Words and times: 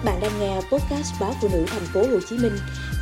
Các 0.00 0.12
bạn 0.12 0.20
đang 0.20 0.40
nghe 0.40 0.56
podcast 0.56 1.20
báo 1.20 1.32
phụ 1.40 1.48
nữ 1.52 1.64
thành 1.66 1.82
phố 1.82 2.00
Hồ 2.00 2.18
Chí 2.28 2.38
Minh 2.38 2.52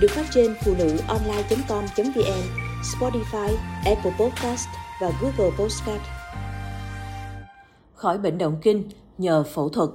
được 0.00 0.10
phát 0.10 0.26
trên 0.30 0.54
phụ 0.64 0.74
nữ 0.78 0.96
online.com.vn, 1.08 2.42
Spotify, 2.82 3.56
Apple 3.84 4.12
Podcast 4.18 4.68
và 5.00 5.12
Google 5.20 5.56
Podcast. 5.58 6.02
Khỏi 7.94 8.18
bệnh 8.18 8.38
động 8.38 8.58
kinh 8.62 8.88
nhờ 9.18 9.44
phẫu 9.54 9.68
thuật. 9.68 9.90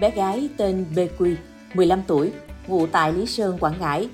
Bé 0.00 0.10
gái 0.10 0.48
tên 0.56 0.86
BQ, 0.94 1.34
15 1.74 2.02
tuổi, 2.06 2.32
ngụ 2.66 2.86
tại 2.86 3.12
Lý 3.12 3.26
Sơn, 3.26 3.58
Quảng 3.58 3.80
Ngãi. 3.80 4.08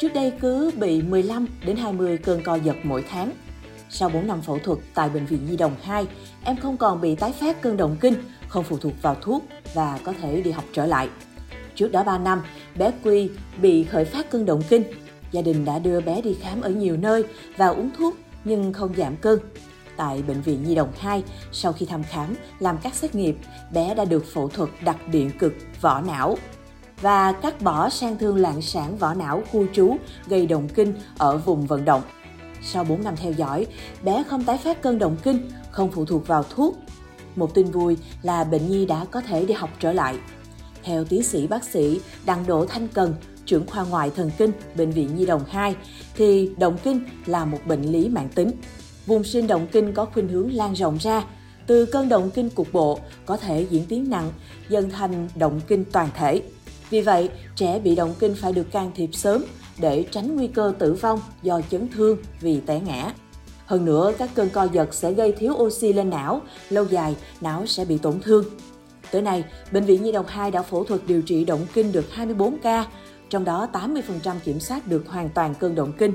Trước 0.00 0.14
đây 0.14 0.32
cứ 0.40 0.70
bị 0.76 1.02
15 1.02 1.46
đến 1.66 1.76
20 1.76 2.18
cơn 2.18 2.42
co 2.42 2.54
giật 2.54 2.76
mỗi 2.82 3.04
tháng– 3.10 3.32
sau 3.90 4.08
4 4.08 4.26
năm 4.26 4.42
phẫu 4.42 4.58
thuật 4.58 4.78
tại 4.94 5.08
Bệnh 5.08 5.26
viện 5.26 5.46
Nhi 5.50 5.56
Đồng 5.56 5.76
2, 5.82 6.06
em 6.44 6.56
không 6.56 6.76
còn 6.76 7.00
bị 7.00 7.14
tái 7.14 7.32
phát 7.32 7.62
cơn 7.62 7.76
động 7.76 7.96
kinh, 8.00 8.14
không 8.48 8.64
phụ 8.64 8.78
thuộc 8.78 8.92
vào 9.02 9.16
thuốc 9.20 9.44
và 9.74 9.98
có 10.04 10.12
thể 10.20 10.40
đi 10.40 10.50
học 10.50 10.64
trở 10.72 10.86
lại. 10.86 11.08
Trước 11.74 11.92
đó 11.92 12.02
3 12.02 12.18
năm, 12.18 12.42
bé 12.76 12.92
Quy 13.04 13.30
bị 13.62 13.84
khởi 13.84 14.04
phát 14.04 14.30
cơn 14.30 14.46
động 14.46 14.62
kinh. 14.68 14.82
Gia 15.32 15.42
đình 15.42 15.64
đã 15.64 15.78
đưa 15.78 16.00
bé 16.00 16.20
đi 16.20 16.36
khám 16.42 16.60
ở 16.60 16.70
nhiều 16.70 16.96
nơi 16.96 17.24
và 17.56 17.66
uống 17.66 17.90
thuốc 17.98 18.16
nhưng 18.44 18.72
không 18.72 18.94
giảm 18.96 19.16
cơn. 19.16 19.40
Tại 19.96 20.22
Bệnh 20.22 20.42
viện 20.42 20.64
Nhi 20.64 20.74
Đồng 20.74 20.92
2, 20.98 21.22
sau 21.52 21.72
khi 21.72 21.86
thăm 21.86 22.02
khám, 22.02 22.34
làm 22.58 22.78
các 22.82 22.94
xét 22.94 23.14
nghiệm, 23.14 23.38
bé 23.72 23.94
đã 23.94 24.04
được 24.04 24.24
phẫu 24.34 24.48
thuật 24.48 24.70
đặt 24.84 25.08
điện 25.08 25.30
cực 25.38 25.54
vỏ 25.80 26.00
não 26.00 26.38
và 27.00 27.32
cắt 27.32 27.60
bỏ 27.60 27.88
sang 27.88 28.18
thương 28.18 28.36
loạn 28.36 28.62
sản 28.62 28.98
vỏ 28.98 29.14
não 29.14 29.42
khu 29.52 29.66
trú 29.72 29.96
gây 30.26 30.46
động 30.46 30.68
kinh 30.68 30.94
ở 31.18 31.38
vùng 31.38 31.66
vận 31.66 31.84
động. 31.84 32.02
Sau 32.62 32.84
4 32.84 33.04
năm 33.04 33.16
theo 33.16 33.32
dõi, 33.32 33.66
bé 34.02 34.24
không 34.28 34.44
tái 34.44 34.58
phát 34.58 34.82
cơn 34.82 34.98
động 34.98 35.16
kinh, 35.22 35.50
không 35.70 35.90
phụ 35.92 36.04
thuộc 36.04 36.26
vào 36.26 36.42
thuốc. 36.42 36.76
Một 37.36 37.54
tin 37.54 37.70
vui 37.70 37.96
là 38.22 38.44
bệnh 38.44 38.68
nhi 38.68 38.86
đã 38.86 39.04
có 39.10 39.20
thể 39.20 39.44
đi 39.44 39.54
học 39.54 39.70
trở 39.80 39.92
lại. 39.92 40.16
Theo 40.82 41.04
tiến 41.04 41.22
sĩ 41.22 41.46
bác 41.46 41.64
sĩ 41.64 42.00
Đặng 42.24 42.46
Đỗ 42.46 42.66
Thanh 42.66 42.88
Cần, 42.88 43.14
trưởng 43.46 43.66
khoa 43.66 43.84
ngoại 43.84 44.10
thần 44.16 44.30
kinh 44.38 44.52
Bệnh 44.76 44.90
viện 44.90 45.16
Nhi 45.16 45.26
đồng 45.26 45.44
2, 45.48 45.76
thì 46.16 46.50
động 46.58 46.78
kinh 46.82 47.00
là 47.26 47.44
một 47.44 47.58
bệnh 47.66 47.82
lý 47.82 48.08
mạng 48.08 48.28
tính. 48.34 48.50
Vùng 49.06 49.24
sinh 49.24 49.46
động 49.46 49.66
kinh 49.72 49.92
có 49.92 50.04
khuynh 50.04 50.28
hướng 50.28 50.52
lan 50.52 50.72
rộng 50.72 50.96
ra, 51.00 51.24
từ 51.66 51.86
cơn 51.86 52.08
động 52.08 52.30
kinh 52.34 52.50
cục 52.50 52.72
bộ 52.72 52.98
có 53.26 53.36
thể 53.36 53.66
diễn 53.70 53.86
tiến 53.86 54.10
nặng, 54.10 54.32
dần 54.68 54.90
thành 54.90 55.28
động 55.34 55.60
kinh 55.66 55.84
toàn 55.92 56.08
thể. 56.14 56.42
Vì 56.90 57.00
vậy, 57.00 57.28
trẻ 57.56 57.78
bị 57.78 57.94
động 57.94 58.14
kinh 58.18 58.34
phải 58.34 58.52
được 58.52 58.72
can 58.72 58.90
thiệp 58.94 59.10
sớm 59.12 59.44
để 59.78 60.04
tránh 60.10 60.36
nguy 60.36 60.46
cơ 60.46 60.72
tử 60.78 60.94
vong 60.94 61.20
do 61.42 61.60
chấn 61.70 61.88
thương 61.88 62.18
vì 62.40 62.60
té 62.60 62.80
ngã. 62.80 63.12
Hơn 63.66 63.84
nữa, 63.84 64.12
các 64.18 64.30
cơn 64.34 64.48
co 64.50 64.64
giật 64.72 64.94
sẽ 64.94 65.12
gây 65.12 65.32
thiếu 65.32 65.52
oxy 65.52 65.92
lên 65.92 66.10
não, 66.10 66.40
lâu 66.70 66.84
dài 66.84 67.16
não 67.40 67.66
sẽ 67.66 67.84
bị 67.84 67.98
tổn 67.98 68.20
thương. 68.20 68.44
Tới 69.10 69.22
nay, 69.22 69.44
Bệnh 69.72 69.84
viện 69.84 70.02
Nhi 70.02 70.12
đồng 70.12 70.26
2 70.26 70.50
đã 70.50 70.62
phẫu 70.62 70.84
thuật 70.84 71.00
điều 71.06 71.22
trị 71.22 71.44
động 71.44 71.66
kinh 71.74 71.92
được 71.92 72.12
24 72.12 72.58
ca, 72.58 72.86
trong 73.30 73.44
đó 73.44 73.68
80% 73.72 74.34
kiểm 74.44 74.60
soát 74.60 74.86
được 74.86 75.08
hoàn 75.08 75.28
toàn 75.28 75.54
cơn 75.54 75.74
động 75.74 75.92
kinh. 75.98 76.12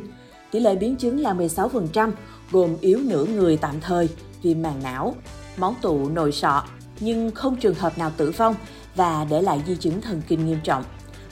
Tỷ 0.51 0.59
lệ 0.59 0.75
biến 0.75 0.95
chứng 0.95 1.19
là 1.19 1.33
16%, 1.33 2.11
gồm 2.51 2.75
yếu 2.81 2.99
nửa 2.99 3.25
người 3.25 3.57
tạm 3.57 3.81
thời, 3.81 4.09
viêm 4.41 4.61
màng 4.61 4.83
não, 4.83 5.15
máu 5.57 5.75
tụ 5.81 6.09
nội 6.09 6.31
sọ, 6.31 6.63
nhưng 6.99 7.31
không 7.31 7.55
trường 7.55 7.75
hợp 7.75 7.97
nào 7.97 8.11
tử 8.17 8.31
vong 8.37 8.55
và 8.95 9.25
để 9.29 9.41
lại 9.41 9.63
di 9.67 9.75
chứng 9.75 10.01
thần 10.01 10.21
kinh 10.27 10.45
nghiêm 10.45 10.59
trọng 10.63 10.83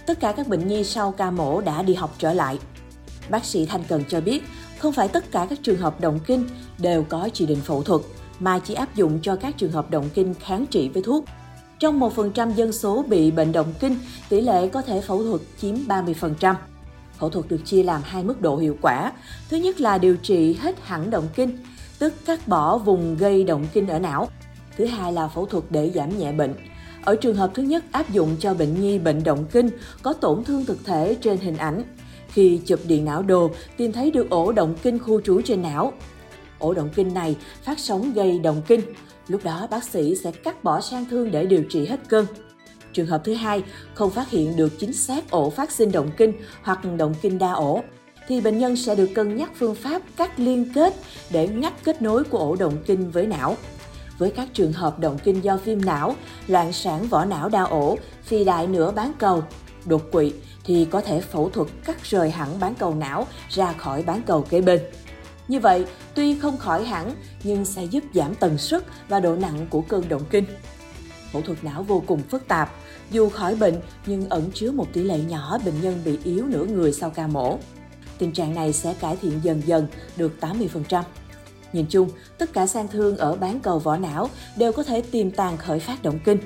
tất 0.10 0.20
cả 0.20 0.32
các 0.38 0.48
bệnh 0.48 0.68
nhi 0.68 0.84
sau 0.84 1.12
ca 1.12 1.32
mổ 1.32 1.62
đã 1.62 1.82
đi 1.82 1.94
học 1.94 2.16
trở 2.18 2.34
lại. 2.34 2.60
Bác 3.30 3.46
sĩ 3.46 3.66
Thanh 3.66 3.84
Cần 3.90 4.04
cho 4.08 4.22
biết, 4.22 4.44
không 4.78 4.94
phải 4.94 5.08
tất 5.08 5.32
cả 5.32 5.48
các 5.50 5.60
trường 5.64 5.78
hợp 5.78 6.02
động 6.02 6.20
kinh 6.26 6.46
đều 6.78 7.04
có 7.04 7.30
chỉ 7.34 7.46
định 7.46 7.62
phẫu 7.62 7.84
thuật, 7.84 8.02
mà 8.40 8.60
chỉ 8.60 8.74
áp 8.74 8.96
dụng 8.96 9.20
cho 9.22 9.36
các 9.36 9.58
trường 9.58 9.72
hợp 9.72 9.92
động 9.92 10.10
kinh 10.14 10.34
kháng 10.34 10.66
trị 10.66 10.90
với 10.90 11.04
thuốc. 11.04 11.26
Trong 11.80 12.00
1% 12.00 12.54
dân 12.54 12.72
số 12.72 13.04
bị 13.08 13.32
bệnh 13.32 13.52
động 13.52 13.74
kinh, 13.80 13.96
tỷ 14.30 14.42
lệ 14.42 14.68
có 14.68 14.82
thể 14.82 15.02
phẫu 15.02 15.24
thuật 15.24 15.42
chiếm 15.62 15.76
30%. 15.88 16.56
Phẫu 17.18 17.30
thuật 17.30 17.48
được 17.48 17.62
chia 17.66 17.84
làm 17.84 18.02
hai 18.04 18.24
mức 18.24 18.42
độ 18.42 18.58
hiệu 18.58 18.78
quả. 18.82 19.12
Thứ 19.50 19.58
nhất 19.58 19.82
là 19.82 19.98
điều 19.98 20.18
trị 20.18 20.54
hết 20.54 20.76
hẳn 20.84 21.10
động 21.10 21.28
kinh, 21.36 21.58
tức 22.00 22.14
cắt 22.26 22.48
bỏ 22.48 22.78
vùng 22.78 23.18
gây 23.18 23.44
động 23.44 23.66
kinh 23.74 23.88
ở 23.88 24.00
não. 24.00 24.28
Thứ 24.78 24.86
hai 24.86 25.14
là 25.14 25.28
phẫu 25.28 25.46
thuật 25.46 25.64
để 25.70 25.92
giảm 25.96 26.18
nhẹ 26.18 26.32
bệnh. 26.32 26.54
Ở 27.06 27.16
trường 27.16 27.36
hợp 27.36 27.52
thứ 27.54 27.64
nhất 27.64 27.84
áp 27.92 28.10
dụng 28.10 28.36
cho 28.40 28.54
bệnh 28.54 28.82
nhi 28.82 29.00
bệnh 29.00 29.24
động 29.24 29.46
kinh 29.52 29.70
có 30.02 30.14
tổn 30.14 30.44
thương 30.44 30.66
thực 30.66 30.86
thể 30.86 31.18
trên 31.22 31.38
hình 31.38 31.58
ảnh. 31.58 31.84
Khi 32.28 32.62
chụp 32.66 32.80
điện 32.88 33.06
não 33.06 33.22
đồ, 33.22 33.52
tìm 33.78 33.92
thấy 33.92 34.12
được 34.12 34.30
ổ 34.30 34.52
động 34.52 34.76
kinh 34.84 35.00
khu 35.00 35.22
trú 35.22 35.42
trên 35.42 35.62
não. 35.62 35.94
Ổ 36.60 36.74
động 36.74 36.90
kinh 36.96 37.14
này 37.14 37.36
phát 37.64 37.80
sóng 37.80 38.14
gây 38.14 38.40
động 38.40 38.62
kinh. 38.68 38.82
Lúc 39.28 39.44
đó 39.44 39.68
bác 39.72 39.84
sĩ 39.84 40.16
sẽ 40.16 40.32
cắt 40.32 40.64
bỏ 40.64 40.82
sang 40.82 41.06
thương 41.06 41.32
để 41.32 41.46
điều 41.46 41.64
trị 41.70 41.86
hết 41.86 42.00
cơn. 42.08 42.26
Trường 42.94 43.08
hợp 43.08 43.22
thứ 43.24 43.34
hai, 43.34 43.64
không 43.94 44.10
phát 44.10 44.30
hiện 44.30 44.56
được 44.56 44.80
chính 44.80 44.94
xác 44.94 45.32
ổ 45.32 45.50
phát 45.50 45.72
sinh 45.72 45.92
động 45.92 46.10
kinh 46.18 46.34
hoặc 46.64 46.80
động 46.98 47.14
kinh 47.22 47.38
đa 47.38 47.52
ổ, 47.52 47.84
thì 48.28 48.42
bệnh 48.42 48.58
nhân 48.58 48.76
sẽ 48.76 48.96
được 48.96 49.10
cân 49.16 49.36
nhắc 49.36 49.52
phương 49.56 49.76
pháp 49.76 50.02
cắt 50.18 50.40
liên 50.40 50.74
kết 50.76 50.94
để 51.32 51.48
ngắt 51.48 51.74
kết 51.84 52.02
nối 52.02 52.24
của 52.24 52.38
ổ 52.38 52.56
động 52.56 52.78
kinh 52.86 53.12
với 53.12 53.28
não 53.28 53.58
với 54.20 54.32
các 54.32 54.48
trường 54.54 54.74
hợp 54.74 55.00
động 55.00 55.18
kinh 55.24 55.44
do 55.44 55.58
viêm 55.58 55.86
não, 55.86 56.16
loạn 56.48 56.74
sản 56.74 57.08
vỏ 57.08 57.26
não 57.26 57.50
đa 57.50 57.64
ổ, 57.64 57.98
phi 58.24 58.44
đại 58.44 58.68
nửa 58.68 58.92
bán 58.92 59.12
cầu, 59.20 59.44
đột 59.86 60.12
quỵ 60.12 60.34
thì 60.64 60.86
có 60.86 61.02
thể 61.02 61.22
phẫu 61.22 61.50
thuật 61.50 61.68
cắt 61.86 62.04
rời 62.04 62.30
hẳn 62.30 62.60
bán 62.60 62.76
cầu 62.76 62.96
não 62.96 63.28
ra 63.50 63.74
khỏi 63.74 64.04
bán 64.04 64.22
cầu 64.26 64.46
kế 64.50 64.62
bên. 64.62 64.80
Như 65.48 65.60
vậy, 65.60 65.86
tuy 66.16 66.40
không 66.40 66.58
khỏi 66.58 66.86
hẳn 66.86 67.16
nhưng 67.44 67.66
sẽ 67.66 67.84
giúp 67.84 68.04
giảm 68.14 68.36
tần 68.36 68.58
suất 68.58 68.84
và 69.08 69.20
độ 69.20 69.36
nặng 69.36 69.68
của 69.70 69.82
cơn 69.82 70.10
động 70.10 70.24
kinh. 70.30 70.46
Phẫu 71.32 71.42
thuật 71.42 71.64
não 71.64 71.84
vô 71.84 72.04
cùng 72.08 72.22
phức 72.30 72.48
tạp, 72.48 72.72
dù 73.12 73.30
khỏi 73.30 73.56
bệnh 73.56 73.76
nhưng 74.06 74.30
ẩn 74.30 74.52
chứa 74.54 74.72
một 74.72 74.88
tỷ 74.94 75.04
lệ 75.04 75.20
nhỏ 75.20 75.58
bệnh 75.66 75.82
nhân 75.82 76.02
bị 76.06 76.20
yếu 76.24 76.46
nửa 76.46 76.66
người 76.66 76.94
sau 76.94 77.10
ca 77.10 77.28
mổ. 77.28 77.58
Tình 78.18 78.32
trạng 78.32 78.56
này 78.56 78.74
sẽ 78.74 78.94
cải 78.94 79.16
thiện 79.16 79.40
dần 79.44 79.62
dần 79.66 79.88
được 80.18 80.34
80%. 80.42 81.04
Nhìn 81.74 81.86
chung, 81.90 82.10
tất 82.38 82.54
cả 82.54 82.68
sang 82.68 82.88
thương 82.88 83.18
ở 83.18 83.36
bán 83.36 83.60
cầu 83.60 83.80
vỏ 83.80 83.98
não 83.98 84.30
đều 84.58 84.72
có 84.72 84.84
thể 84.84 85.02
tiềm 85.02 85.32
tàng 85.32 85.58
khởi 85.58 85.80
phát 85.80 86.04
động 86.04 86.20
kinh. 86.26 86.40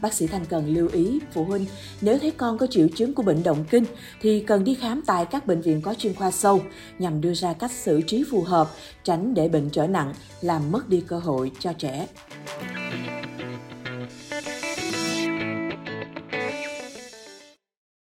Bác 0.00 0.14
sĩ 0.14 0.26
Thanh 0.26 0.44
cần 0.44 0.74
lưu 0.74 0.88
ý 0.92 1.18
phụ 1.32 1.44
huynh 1.44 1.66
nếu 2.00 2.18
thấy 2.18 2.30
con 2.30 2.58
có 2.58 2.66
triệu 2.66 2.88
chứng 2.96 3.14
của 3.14 3.22
bệnh 3.22 3.42
động 3.42 3.64
kinh 3.70 3.84
thì 4.20 4.40
cần 4.40 4.64
đi 4.64 4.74
khám 4.74 5.02
tại 5.06 5.26
các 5.26 5.46
bệnh 5.46 5.60
viện 5.60 5.82
có 5.82 5.94
chuyên 5.94 6.14
khoa 6.14 6.30
sâu 6.30 6.60
nhằm 6.98 7.20
đưa 7.20 7.34
ra 7.34 7.52
cách 7.52 7.70
xử 7.70 8.00
trí 8.06 8.24
phù 8.30 8.42
hợp, 8.42 8.68
tránh 9.04 9.34
để 9.34 9.48
bệnh 9.48 9.70
trở 9.70 9.86
nặng, 9.86 10.14
làm 10.40 10.72
mất 10.72 10.88
đi 10.88 11.00
cơ 11.00 11.18
hội 11.18 11.52
cho 11.58 11.72
trẻ. 11.72 12.06